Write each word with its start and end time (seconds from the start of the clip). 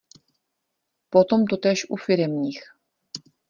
Potom 1.09 1.45
totéž 1.45 1.85
u 1.89 1.95
firemních. 1.95 2.61